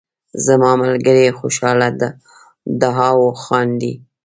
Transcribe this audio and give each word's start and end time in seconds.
زما 0.45 0.71
ملګری 0.81 1.35
خوشحاله 1.39 1.87
دهاو 2.81 3.21
خاندي 3.43 3.93